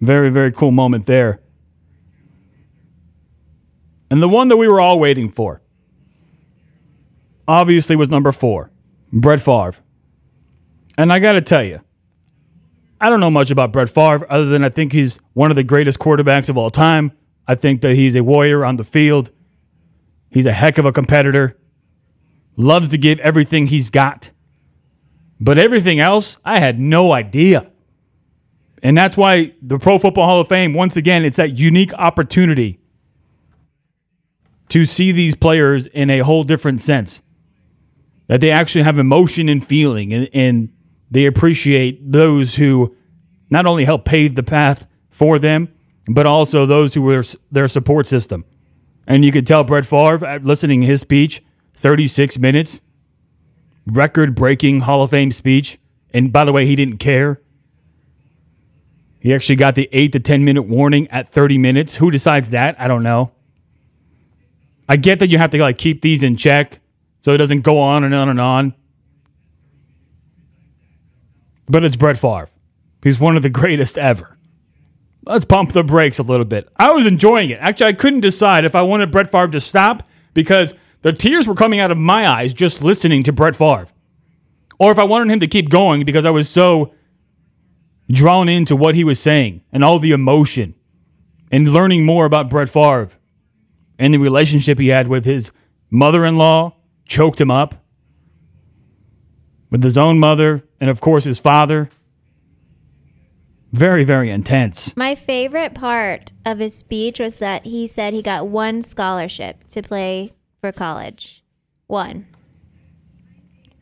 Very, 0.03 0.29
very 0.29 0.51
cool 0.51 0.72
moment 0.72 1.05
there. 1.05 1.39
And 4.12 4.22
the 4.22 4.27
one 4.27 4.50
that 4.50 4.57
we 4.57 4.67
were 4.67 4.81
all 4.81 5.00
waiting 5.00 5.29
for, 5.29 5.62
obviously, 7.48 7.95
was 7.95 8.10
number 8.10 8.33
four, 8.33 8.69
Brett 9.13 9.39
Favre. 9.39 9.75
And 10.98 11.13
I 11.13 11.19
got 11.19 11.31
to 11.31 11.41
tell 11.41 11.63
you, 11.63 11.79
I 13.00 13.10
don't 13.10 13.22
know 13.22 13.31
much 13.31 13.50
about 13.50 13.72
Brett 13.72 13.88
Favre 13.88 14.29
other 14.29 14.48
than 14.48 14.62
I 14.65 14.67
think 14.67 14.91
he's 14.91 15.19
one 15.31 15.51
of 15.51 15.55
the 15.55 15.63
greatest 15.63 16.00
quarterbacks 16.00 16.50
of 16.50 16.57
all 16.57 16.69
time. 16.69 17.13
I 17.48 17.55
think 17.55 17.79
that 17.79 17.95
he's 17.95 18.15
a 18.17 18.24
warrior 18.25 18.65
on 18.65 18.75
the 18.75 18.83
field. 18.83 19.31
He's 20.29 20.45
a 20.45 20.51
heck 20.51 20.77
of 20.77 20.86
a 20.86 20.91
competitor. 20.91 21.57
Loves 22.57 22.89
to 22.89 22.98
give 22.98 23.19
everything 23.19 23.67
he's 23.67 23.89
got. 23.89 24.31
But 25.39 25.57
everything 25.57 26.01
else, 26.01 26.39
I 26.43 26.60
had 26.60 26.77
no 26.77 27.13
idea. 27.13 27.72
And 28.83 28.97
that's 28.97 29.15
why 29.15 29.53
the 29.61 29.79
Pro 29.79 29.97
Football 29.97 30.25
Hall 30.25 30.41
of 30.41 30.49
Fame, 30.49 30.73
once 30.73 30.97
again, 30.97 31.23
it's 31.23 31.37
that 31.37 31.57
unique 31.57 31.93
opportunity 31.93 32.79
to 34.67 34.85
see 34.85 35.13
these 35.13 35.35
players 35.35 35.87
in 35.87 36.09
a 36.09 36.19
whole 36.19 36.43
different 36.43 36.81
sense. 36.81 37.21
That 38.27 38.41
they 38.41 38.51
actually 38.51 38.83
have 38.83 38.99
emotion 38.99 39.47
and 39.47 39.65
feeling, 39.65 40.11
and, 40.11 40.29
and 40.33 40.73
they 41.09 41.25
appreciate 41.25 42.11
those 42.11 42.55
who 42.55 42.95
not 43.49 43.65
only 43.65 43.85
help 43.85 44.03
pave 44.03 44.35
the 44.35 44.43
path 44.43 44.85
for 45.09 45.39
them, 45.39 45.73
but 46.07 46.25
also 46.25 46.65
those 46.65 46.93
who 46.93 47.03
were 47.03 47.23
their 47.51 47.67
support 47.69 48.07
system. 48.07 48.43
And 49.07 49.23
you 49.23 49.31
could 49.31 49.47
tell 49.47 49.63
Brett 49.63 49.85
Favre, 49.85 50.25
uh, 50.25 50.39
listening 50.41 50.81
to 50.81 50.87
his 50.87 51.01
speech, 51.01 51.41
36 51.75 52.37
minutes, 52.37 52.81
record 53.85 54.35
breaking 54.35 54.81
Hall 54.81 55.03
of 55.03 55.11
Fame 55.11 55.31
speech. 55.31 55.77
And 56.13 56.33
by 56.33 56.43
the 56.43 56.51
way, 56.51 56.65
he 56.65 56.75
didn't 56.75 56.97
care. 56.97 57.42
He 59.23 59.33
actually 59.33 59.55
got 59.55 59.75
the 59.75 59.87
eight 59.93 60.11
to 60.11 60.19
10 60.19 60.43
minute 60.43 60.63
warning 60.63 61.07
at 61.07 61.29
30 61.29 61.57
minutes. 61.57 61.95
Who 61.95 62.11
decides 62.11 62.49
that? 62.49 62.75
I 62.77 62.89
don't 62.89 63.03
know. 63.03 63.31
I 64.89 64.97
get 64.97 65.19
that 65.19 65.29
you 65.29 65.37
have 65.37 65.51
to 65.51 65.61
like 65.61 65.77
keep 65.77 66.01
these 66.01 66.23
in 66.23 66.35
check 66.35 66.81
so 67.21 67.31
it 67.31 67.37
doesn't 67.37 67.61
go 67.61 67.79
on 67.79 68.03
and 68.03 68.13
on 68.13 68.27
and 68.27 68.41
on. 68.41 68.75
but 71.69 71.85
it's 71.85 71.95
Brett 71.95 72.17
Favre. 72.17 72.49
He's 73.01 73.17
one 73.17 73.37
of 73.37 73.43
the 73.43 73.49
greatest 73.49 73.97
ever. 73.97 74.37
Let's 75.25 75.45
pump 75.45 75.71
the 75.71 75.83
brakes 75.83 76.19
a 76.19 76.23
little 76.23 76.45
bit. 76.45 76.67
I 76.75 76.91
was 76.91 77.05
enjoying 77.05 77.49
it. 77.49 77.59
Actually, 77.61 77.87
I 77.87 77.93
couldn't 77.93 78.19
decide 78.19 78.65
if 78.65 78.75
I 78.75 78.81
wanted 78.81 79.09
Brett 79.09 79.31
Favre 79.31 79.47
to 79.47 79.61
stop 79.61 80.03
because 80.33 80.73
the 81.01 81.13
tears 81.13 81.47
were 81.47 81.55
coming 81.55 81.79
out 81.79 81.91
of 81.91 81.97
my 81.97 82.27
eyes 82.27 82.53
just 82.53 82.83
listening 82.83 83.23
to 83.23 83.31
Brett 83.31 83.55
Favre. 83.55 83.87
Or 84.79 84.91
if 84.91 84.99
I 84.99 85.05
wanted 85.05 85.31
him 85.31 85.39
to 85.39 85.47
keep 85.47 85.69
going 85.69 86.03
because 86.03 86.25
I 86.25 86.29
was 86.29 86.49
so 86.49 86.93
drawn 88.12 88.50
into 88.50 88.75
what 88.75 88.95
he 88.95 89.03
was 89.03 89.19
saying 89.19 89.62
and 89.72 89.83
all 89.83 90.00
the 90.00 90.12
emotion 90.12 90.75
and 91.51 91.72
learning 91.72 92.05
more 92.05 92.25
about 92.25 92.50
Brett 92.50 92.69
Favre 92.69 93.10
and 94.00 94.13
the 94.13 94.17
relationship 94.17 94.79
he 94.79 94.88
had 94.88 95.07
with 95.07 95.25
his 95.25 95.51
mother 95.89 96.25
in 96.25 96.38
law, 96.38 96.75
choked 97.05 97.39
him 97.39 97.51
up, 97.51 97.75
with 99.69 99.83
his 99.83 99.98
own 99.98 100.19
mother, 100.19 100.63
and 100.79 100.89
of 100.89 101.00
course 101.00 101.24
his 101.24 101.39
father. 101.39 101.89
Very, 103.72 104.03
very 104.03 104.29
intense. 104.29 104.95
My 104.95 105.15
favorite 105.15 105.74
part 105.74 106.31
of 106.45 106.60
his 106.60 106.75
speech 106.75 107.19
was 107.19 107.38
that 107.38 107.65
he 107.65 107.88
said 107.88 108.13
he 108.13 108.22
got 108.22 108.48
one 108.48 108.81
scholarship 108.83 109.67
to 109.69 109.81
play 109.81 110.33
for 110.62 110.72
college. 110.72 111.43
One. 111.88 112.27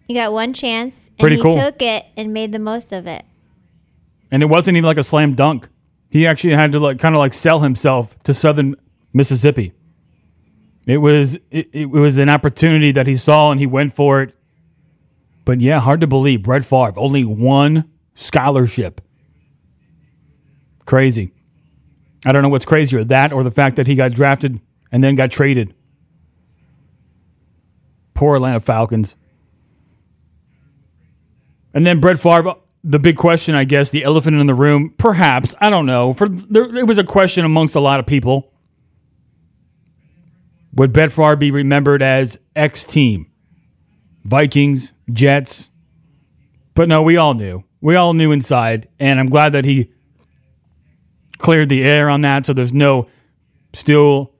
He 0.07 0.13
got 0.13 0.31
one 0.31 0.53
chance 0.53 1.07
and 1.09 1.17
Pretty 1.19 1.37
he 1.37 1.41
cool. 1.41 1.51
took 1.51 1.81
it 1.81 2.05
and 2.15 2.33
made 2.33 2.51
the 2.51 2.59
most 2.59 2.91
of 2.91 3.05
it. 3.07 3.25
And 4.31 4.41
it 4.41 4.45
wasn't 4.45 4.77
even 4.77 4.87
like 4.87 4.97
a 4.97 5.03
slam 5.03 5.35
dunk. 5.35 5.67
He 6.09 6.25
actually 6.25 6.53
had 6.53 6.71
to 6.71 6.79
like 6.79 6.99
kind 6.99 7.15
of 7.15 7.19
like 7.19 7.33
sell 7.33 7.59
himself 7.59 8.17
to 8.23 8.33
Southern 8.33 8.75
Mississippi. 9.13 9.73
It 10.87 10.97
was 10.97 11.35
it, 11.51 11.69
it 11.73 11.89
was 11.89 12.17
an 12.17 12.29
opportunity 12.29 12.91
that 12.91 13.07
he 13.07 13.15
saw 13.15 13.51
and 13.51 13.59
he 13.59 13.67
went 13.67 13.93
for 13.93 14.21
it. 14.21 14.35
But 15.45 15.61
yeah, 15.61 15.79
hard 15.79 16.01
to 16.01 16.07
believe. 16.07 16.43
Brett 16.43 16.65
Favre, 16.65 16.93
only 16.97 17.25
one 17.25 17.89
scholarship. 18.13 19.01
Crazy. 20.85 21.33
I 22.25 22.31
don't 22.31 22.43
know 22.43 22.49
what's 22.49 22.65
crazier, 22.65 23.03
that 23.05 23.33
or 23.33 23.43
the 23.43 23.51
fact 23.51 23.77
that 23.77 23.87
he 23.87 23.95
got 23.95 24.11
drafted 24.11 24.59
and 24.91 25.03
then 25.03 25.15
got 25.15 25.31
traded. 25.31 25.73
Poor 28.13 28.35
Atlanta 28.35 28.59
Falcons. 28.59 29.15
And 31.73 31.85
then 31.85 31.99
Brett 31.99 32.19
Favre, 32.19 32.55
the 32.83 32.99
big 32.99 33.17
question, 33.17 33.55
I 33.55 33.63
guess, 33.63 33.89
the 33.89 34.03
elephant 34.03 34.39
in 34.39 34.47
the 34.47 34.55
room, 34.55 34.93
perhaps, 34.97 35.53
I 35.59 35.69
don't 35.69 35.85
know. 35.85 36.13
For 36.13 36.27
there, 36.27 36.75
it 36.75 36.87
was 36.87 36.97
a 36.97 37.03
question 37.03 37.45
amongst 37.45 37.75
a 37.75 37.79
lot 37.79 37.99
of 37.99 38.05
people. 38.05 38.51
Would 40.73 40.93
Brett 40.93 41.11
Favre 41.11 41.35
be 41.35 41.51
remembered 41.51 42.01
as 42.01 42.39
X 42.55 42.85
team? 42.85 43.29
Vikings, 44.23 44.93
Jets. 45.11 45.69
But 46.73 46.87
no, 46.87 47.01
we 47.03 47.17
all 47.17 47.33
knew. 47.33 47.63
We 47.81 47.95
all 47.95 48.13
knew 48.13 48.31
inside, 48.31 48.87
and 48.99 49.19
I'm 49.19 49.29
glad 49.29 49.51
that 49.53 49.65
he 49.65 49.91
cleared 51.39 51.69
the 51.69 51.83
air 51.83 52.09
on 52.09 52.21
that 52.21 52.45
so 52.45 52.53
there's 52.53 52.71
no 52.71 53.07
still 53.73 54.31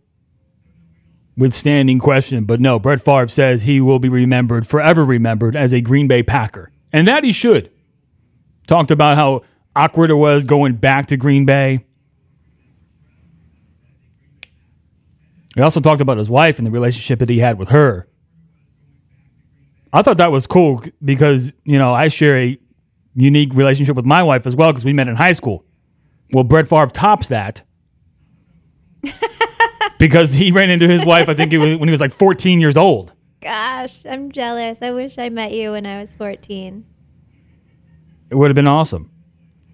withstanding 1.35 1.99
question. 1.99 2.45
But 2.45 2.59
no, 2.59 2.79
Brett 2.79 3.01
Favre 3.01 3.27
says 3.27 3.63
he 3.63 3.81
will 3.81 3.99
be 3.99 4.09
remembered, 4.09 4.67
forever 4.67 5.03
remembered, 5.03 5.55
as 5.55 5.73
a 5.73 5.81
Green 5.81 6.07
Bay 6.07 6.23
Packer. 6.23 6.71
And 6.93 7.07
that 7.07 7.23
he 7.23 7.31
should. 7.31 7.70
Talked 8.67 8.91
about 8.91 9.17
how 9.17 9.41
awkward 9.75 10.09
it 10.09 10.15
was 10.15 10.43
going 10.43 10.75
back 10.75 11.07
to 11.07 11.17
Green 11.17 11.45
Bay. 11.45 11.85
He 15.55 15.61
also 15.61 15.81
talked 15.81 16.01
about 16.01 16.17
his 16.17 16.29
wife 16.29 16.57
and 16.57 16.65
the 16.65 16.71
relationship 16.71 17.19
that 17.19 17.29
he 17.29 17.39
had 17.39 17.57
with 17.57 17.69
her. 17.69 18.07
I 19.93 20.01
thought 20.01 20.17
that 20.17 20.31
was 20.31 20.47
cool 20.47 20.81
because, 21.03 21.51
you 21.65 21.77
know, 21.77 21.93
I 21.93 22.07
share 22.07 22.37
a 22.37 22.57
unique 23.13 23.53
relationship 23.53 23.95
with 23.97 24.05
my 24.05 24.23
wife 24.23 24.47
as 24.47 24.55
well 24.55 24.71
because 24.71 24.85
we 24.85 24.93
met 24.93 25.09
in 25.09 25.17
high 25.17 25.33
school. 25.33 25.65
Well, 26.33 26.45
Brett 26.45 26.67
Favre 26.67 26.87
tops 26.87 27.27
that 27.27 27.63
because 29.99 30.33
he 30.33 30.51
ran 30.51 30.69
into 30.69 30.87
his 30.87 31.03
wife, 31.03 31.27
I 31.27 31.33
think 31.33 31.51
it 31.51 31.57
was 31.57 31.75
when 31.75 31.89
he 31.89 31.91
was 31.91 31.99
like 31.99 32.13
14 32.13 32.61
years 32.61 32.77
old. 32.77 33.11
Gosh, 33.41 34.05
I'm 34.05 34.31
jealous. 34.31 34.77
I 34.81 34.91
wish 34.91 35.17
I 35.17 35.27
met 35.27 35.51
you 35.51 35.71
when 35.71 35.85
I 35.85 35.99
was 35.99 36.13
14. 36.13 36.85
It 38.31 38.35
would 38.35 38.49
have 38.49 38.55
been 38.55 38.65
awesome 38.65 39.11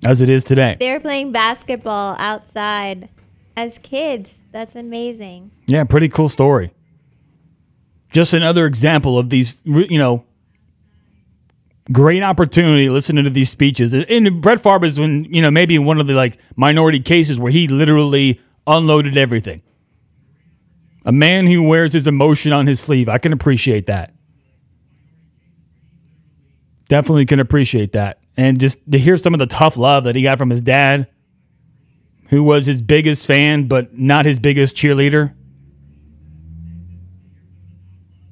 as 0.04 0.20
it 0.22 0.30
is 0.30 0.44
today. 0.44 0.78
They 0.80 0.92
were 0.92 1.00
playing 1.00 1.32
basketball 1.32 2.16
outside 2.18 3.08
as 3.56 3.78
kids. 3.78 4.34
That's 4.52 4.76
amazing. 4.76 5.52
Yeah, 5.68 5.84
pretty 5.84 6.10
cool 6.10 6.28
story. 6.28 6.74
Just 8.12 8.34
another 8.34 8.66
example 8.66 9.20
of 9.20 9.30
these, 9.30 9.62
you 9.64 10.00
know, 10.00 10.26
great 11.92 12.24
opportunity 12.24 12.90
listening 12.90 13.26
to 13.26 13.30
these 13.30 13.52
speeches. 13.52 13.94
And 13.94 14.42
Brett 14.42 14.60
Favre 14.60 14.86
is 14.86 15.00
when, 15.00 15.26
you 15.26 15.42
know, 15.44 15.52
maybe 15.52 15.78
one 15.78 16.00
of 16.00 16.08
the 16.08 16.14
like 16.14 16.40
minority 16.56 17.00
cases 17.00 17.40
where 17.40 17.52
he 17.52 17.68
literally 17.68 18.42
unloaded 18.66 19.18
everything. 19.18 19.62
A 21.06 21.12
man 21.12 21.46
who 21.46 21.62
wears 21.62 21.94
his 21.94 22.08
emotion 22.08 22.54
on 22.54 22.66
his 22.66 22.80
sleeve. 22.80 23.08
I 23.08 23.20
can 23.20 23.34
appreciate 23.34 23.86
that. 23.86 24.16
Definitely 26.90 27.28
can 27.28 27.40
appreciate 27.40 27.92
that. 27.94 28.20
And 28.38 28.60
just 28.60 28.80
to 28.92 29.00
hear 29.00 29.18
some 29.18 29.34
of 29.34 29.40
the 29.40 29.48
tough 29.48 29.78
love 29.78 30.04
that 30.04 30.16
he 30.16 30.22
got 30.22 30.38
from 30.38 30.52
his 30.52 30.62
dad, 30.62 31.08
who 32.30 32.44
was 32.44 32.68
his 32.68 32.82
biggest 32.82 33.26
fan, 33.26 33.68
but 33.68 33.98
not 33.98 34.26
his 34.26 34.38
biggest 34.38 34.76
cheerleader. 34.76 35.34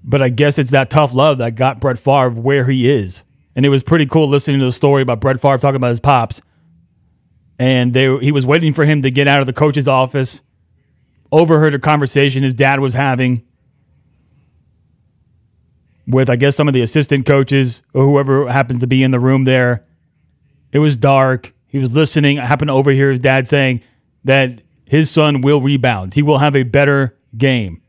But 0.03 0.21
I 0.21 0.29
guess 0.29 0.59
it's 0.59 0.69
that 0.69 0.91
tough 0.91 1.13
love 1.13 1.39
that 1.39 1.55
got 1.55 1.79
Brett 1.79 1.97
Favre 1.97 2.29
where 2.29 2.65
he 2.65 2.88
is. 2.88 3.24
And 3.55 3.65
it 3.65 3.69
was 3.69 3.81
pretty 3.81 4.05
cool 4.05 4.27
listening 4.27 4.59
to 4.59 4.65
the 4.65 4.71
story 4.71 5.01
about 5.01 5.21
Brett 5.21 5.41
Favre 5.41 5.57
talking 5.57 5.77
about 5.77 5.89
his 5.89 6.00
pops. 6.00 6.41
And 7.57 7.93
they 7.93 8.15
he 8.19 8.31
was 8.31 8.45
waiting 8.45 8.74
for 8.74 8.85
him 8.85 9.01
to 9.01 9.09
get 9.09 9.27
out 9.27 9.39
of 9.39 9.47
the 9.47 9.53
coach's 9.53 9.88
office, 9.88 10.43
overheard 11.31 11.74
a 11.74 11.79
conversation 11.79 12.43
his 12.43 12.53
dad 12.53 12.79
was 12.79 12.93
having 12.93 13.43
with, 16.05 16.29
I 16.29 16.35
guess, 16.35 16.55
some 16.55 16.67
of 16.67 16.74
the 16.74 16.81
assistant 16.81 17.25
coaches 17.25 17.81
or 17.93 18.03
whoever 18.03 18.47
happens 18.51 18.81
to 18.81 18.88
be 18.88 19.01
in 19.01 19.12
the 19.12 19.19
room 19.19 19.45
there. 19.45 19.85
It 20.75 20.79
was 20.79 20.98
dark. 20.98 21.53
He 21.67 21.77
was 21.77 21.96
listening. 21.96 22.38
I 22.38 22.46
happened 22.46 22.67
to 22.67 22.74
overhear 22.74 23.10
his 23.10 23.20
dad 23.20 23.48
saying 23.48 23.79
that 24.25 24.62
his 24.84 25.10
son 25.10 25.39
will 25.39 25.62
rebound. 25.62 26.15
He 26.15 26.22
will 26.22 26.39
have 26.39 26.53
a 26.53 26.63
better 26.63 27.17
game. 27.38 27.82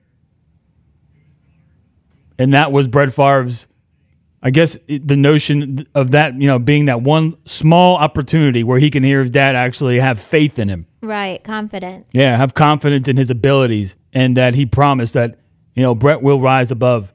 And 2.38 2.55
that 2.55 2.71
was 2.71 2.87
Brett 2.87 3.12
Favre's, 3.12 3.66
I 4.40 4.50
guess, 4.50 4.78
the 4.87 5.16
notion 5.16 5.85
of 5.97 6.12
that, 6.12 6.40
you 6.40 6.47
know, 6.47 6.61
being 6.61 6.85
that 6.85 7.02
one 7.02 7.37
small 7.45 7.97
opportunity 7.97 8.62
where 8.62 8.78
he 8.78 8.88
can 8.88 9.02
hear 9.02 9.19
his 9.19 9.33
dad 9.33 9.57
actually 9.57 9.99
have 9.99 10.21
faith 10.21 10.57
in 10.57 10.69
him. 10.69 10.87
Right, 11.02 11.43
confidence. 11.43 12.07
Yeah, 12.12 12.37
have 12.37 12.55
confidence 12.55 13.09
in 13.09 13.16
his 13.16 13.33
abilities 13.33 13.97
and 14.12 14.37
that 14.37 14.55
he 14.55 14.64
promised 14.64 15.14
that, 15.14 15.40
you 15.75 15.83
know, 15.83 15.97
Brett 15.97 16.23
will 16.23 16.40
rise 16.40 16.71
above. 16.71 17.12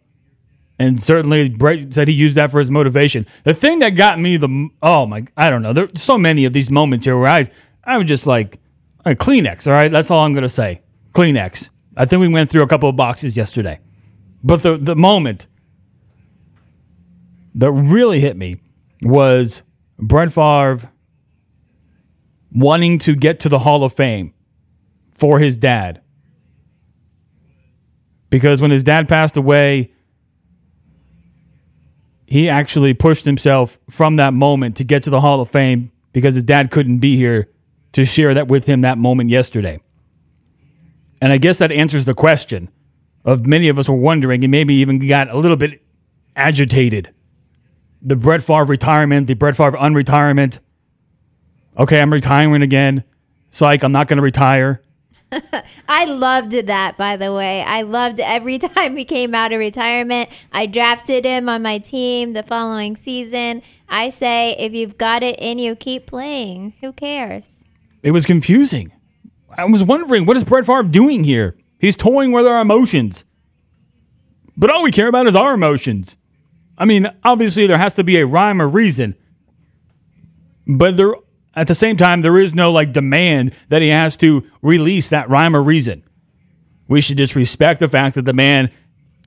And 0.81 1.01
certainly 1.01 1.47
Brett 1.47 1.93
said 1.93 2.07
he 2.07 2.13
used 2.15 2.37
that 2.37 2.49
for 2.49 2.57
his 2.57 2.71
motivation. 2.71 3.27
The 3.43 3.53
thing 3.53 3.77
that 3.79 3.91
got 3.91 4.19
me 4.19 4.37
the, 4.37 4.69
oh 4.81 5.05
my, 5.05 5.27
I 5.37 5.51
don't 5.51 5.61
know. 5.61 5.73
There's 5.73 6.01
so 6.01 6.17
many 6.17 6.43
of 6.45 6.53
these 6.53 6.71
moments 6.71 7.05
here 7.05 7.15
where 7.15 7.27
I, 7.27 7.51
I 7.83 7.99
was 7.99 8.07
just 8.07 8.25
like, 8.25 8.59
all 9.05 9.11
right, 9.11 9.17
Kleenex, 9.17 9.67
all 9.67 9.73
right? 9.73 9.91
That's 9.91 10.09
all 10.09 10.25
I'm 10.25 10.33
going 10.33 10.41
to 10.41 10.49
say. 10.49 10.81
Kleenex. 11.13 11.69
I 11.95 12.05
think 12.05 12.19
we 12.19 12.29
went 12.29 12.49
through 12.49 12.63
a 12.63 12.67
couple 12.67 12.89
of 12.89 12.95
boxes 12.95 13.37
yesterday. 13.37 13.79
But 14.43 14.63
the, 14.63 14.75
the 14.75 14.95
moment 14.95 15.45
that 17.53 17.71
really 17.71 18.19
hit 18.19 18.35
me 18.35 18.59
was 19.03 19.61
Brett 19.99 20.33
Favre 20.33 20.91
wanting 22.51 22.97
to 22.99 23.13
get 23.13 23.39
to 23.41 23.49
the 23.49 23.59
Hall 23.59 23.83
of 23.83 23.93
Fame 23.93 24.33
for 25.13 25.37
his 25.37 25.57
dad. 25.57 26.01
Because 28.31 28.61
when 28.61 28.71
his 28.71 28.83
dad 28.83 29.07
passed 29.07 29.37
away, 29.37 29.91
he 32.31 32.47
actually 32.47 32.93
pushed 32.93 33.25
himself 33.25 33.77
from 33.89 34.15
that 34.15 34.33
moment 34.33 34.77
to 34.77 34.85
get 34.85 35.03
to 35.03 35.09
the 35.09 35.19
Hall 35.19 35.41
of 35.41 35.49
Fame 35.49 35.91
because 36.13 36.33
his 36.33 36.45
dad 36.45 36.71
couldn't 36.71 36.99
be 36.99 37.17
here 37.17 37.49
to 37.91 38.05
share 38.05 38.33
that 38.33 38.47
with 38.47 38.67
him 38.67 38.79
that 38.81 38.97
moment 38.97 39.29
yesterday. 39.29 39.81
And 41.21 41.33
I 41.33 41.37
guess 41.37 41.57
that 41.57 41.73
answers 41.73 42.05
the 42.05 42.13
question 42.13 42.69
of 43.25 43.45
many 43.45 43.67
of 43.67 43.77
us 43.77 43.89
were 43.89 43.97
wondering 43.97 44.45
and 44.45 44.49
maybe 44.49 44.75
even 44.75 45.05
got 45.05 45.29
a 45.29 45.37
little 45.37 45.57
bit 45.57 45.81
agitated. 46.33 47.13
The 48.01 48.15
Brett 48.15 48.41
Favre 48.41 48.63
retirement, 48.63 49.27
the 49.27 49.33
Brett 49.33 49.57
Favre 49.57 49.77
unretirement. 49.77 50.59
Okay, 51.77 51.99
I'm 51.99 52.13
retiring 52.13 52.61
again. 52.61 53.03
Psych, 53.49 53.83
I'm 53.83 53.91
not 53.91 54.07
going 54.07 54.15
to 54.15 54.23
retire. 54.23 54.81
I 55.87 56.05
loved 56.05 56.51
that, 56.51 56.97
by 56.97 57.17
the 57.17 57.33
way. 57.33 57.61
I 57.61 57.81
loved 57.83 58.19
every 58.19 58.59
time 58.59 58.97
he 58.97 59.05
came 59.05 59.33
out 59.33 59.53
of 59.53 59.59
retirement. 59.59 60.29
I 60.51 60.65
drafted 60.65 61.25
him 61.25 61.47
on 61.47 61.61
my 61.61 61.77
team 61.77 62.33
the 62.33 62.43
following 62.43 62.95
season. 62.95 63.61
I 63.87 64.09
say, 64.09 64.55
if 64.57 64.73
you've 64.73 64.97
got 64.97 65.23
it 65.23 65.39
in 65.39 65.59
you, 65.59 65.75
keep 65.75 66.05
playing. 66.05 66.73
Who 66.81 66.93
cares? 66.93 67.63
It 68.03 68.11
was 68.11 68.25
confusing. 68.25 68.91
I 69.57 69.65
was 69.65 69.83
wondering, 69.83 70.25
what 70.25 70.37
is 70.37 70.43
Brett 70.43 70.65
Favre 70.65 70.83
doing 70.83 71.23
here? 71.23 71.57
He's 71.79 71.95
toying 71.95 72.31
with 72.31 72.47
our 72.47 72.61
emotions. 72.61 73.25
But 74.55 74.69
all 74.69 74.83
we 74.83 74.91
care 74.91 75.07
about 75.07 75.27
is 75.27 75.35
our 75.35 75.53
emotions. 75.53 76.17
I 76.77 76.85
mean, 76.85 77.07
obviously, 77.23 77.67
there 77.67 77.77
has 77.77 77.93
to 77.95 78.03
be 78.03 78.17
a 78.17 78.25
rhyme 78.25 78.61
or 78.61 78.67
reason. 78.67 79.15
But 80.67 80.97
there, 80.97 81.15
at 81.55 81.67
the 81.67 81.75
same 81.75 81.97
time, 81.97 82.21
there 82.21 82.37
is 82.37 82.53
no 82.53 82.71
like 82.71 82.93
demand 82.93 83.53
that 83.69 83.81
he 83.81 83.89
has 83.89 84.15
to 84.17 84.47
release 84.61 85.09
that 85.09 85.29
rhyme 85.29 85.55
or 85.55 85.61
reason. 85.61 86.03
We 86.87 87.01
should 87.01 87.17
just 87.17 87.35
respect 87.35 87.79
the 87.79 87.87
fact 87.87 88.15
that 88.15 88.23
the 88.23 88.33
man 88.33 88.71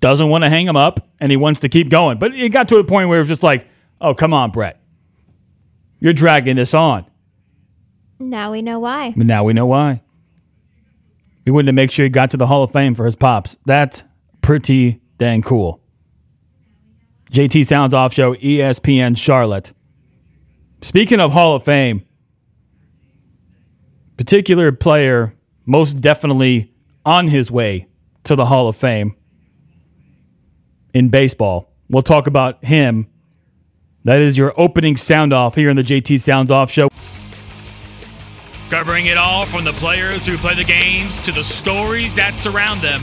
doesn't 0.01 0.29
want 0.29 0.45
to 0.45 0.51
hang 0.51 0.67
him 0.67 0.77
up 0.77 1.09
and 1.21 1.31
he 1.31 1.37
wants 1.37 1.61
to 1.61 1.69
keep 1.69 1.89
going. 1.89 2.19
But 2.19 2.35
it 2.35 2.51
got 2.51 2.69
to 2.69 2.77
a 2.77 2.85
point 2.85 3.09
where 3.09 3.19
it 3.19 3.23
was 3.23 3.29
just 3.29 3.43
like, 3.43 3.69
oh, 4.01 4.15
come 4.15 4.33
on, 4.35 4.51
Brett. 4.51 4.81
You're 6.01 6.13
dragging 6.13 6.57
this 6.57 6.75
on. 6.75 7.07
Now 8.19 8.53
we 8.53 8.63
know 8.63 8.79
why. 8.79 9.13
But 9.17 9.27
now 9.27 9.45
we 9.45 9.53
know 9.53 9.67
why. 9.67 10.03
We 11.45 11.53
wanted 11.53 11.67
to 11.67 11.73
make 11.73 11.91
sure 11.91 12.05
he 12.05 12.11
got 12.11 12.31
to 12.31 12.37
the 12.37 12.47
Hall 12.47 12.63
of 12.63 12.71
Fame 12.71 12.95
for 12.95 13.05
his 13.05 13.17
pops. 13.17 13.59
That's 13.67 14.05
pretty 14.41 15.01
dang 15.19 15.43
cool. 15.43 15.81
JT 17.33 17.67
Sounds 17.67 17.93
Off 17.93 18.15
Show, 18.15 18.35
ESPN 18.35 19.17
Charlotte. 19.19 19.73
Speaking 20.83 21.21
of 21.21 21.33
Hall 21.33 21.57
of 21.57 21.65
Fame, 21.65 22.05
particular 24.25 24.73
player 24.73 25.35
most 25.67 26.01
definitely 26.01 26.73
on 27.05 27.29
his 27.29 27.51
way 27.51 27.87
to 28.23 28.35
the 28.35 28.47
Hall 28.47 28.69
of 28.69 28.75
Fame 28.75 29.15
in 30.95 31.11
baseball. 31.11 31.71
We'll 31.91 32.03
talk 32.03 32.27
about 32.27 32.65
him. 32.65 33.07
That 34.05 34.23
is 34.23 34.39
your 34.39 34.59
opening 34.59 34.97
sound 34.97 35.35
off 35.35 35.55
here 35.57 35.69
in 35.69 35.77
the 35.77 35.83
JT 35.83 36.21
Sounds 36.21 36.51
Off 36.51 36.71
Show. 36.71 36.89
Covering 38.71 39.07
it 39.07 39.19
all 39.19 39.45
from 39.45 39.65
the 39.65 39.75
players 39.75 40.25
who 40.25 40.39
play 40.39 40.55
the 40.55 40.65
games 40.65 41.19
to 41.19 41.31
the 41.31 41.45
stories 41.45 42.15
that 42.15 42.35
surround 42.39 42.81
them. 42.81 43.03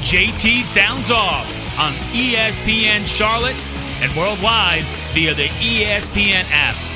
JT 0.00 0.62
Sounds 0.62 1.10
Off 1.10 1.46
on 1.78 1.92
ESPN 2.14 3.06
Charlotte 3.06 3.56
and 4.00 4.10
worldwide 4.16 4.84
via 5.12 5.34
the 5.34 5.48
ESPN 5.48 6.44
app. 6.50 6.91